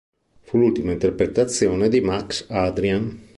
[0.39, 3.19] Fu l'ultima interpretazione di Max Adrian.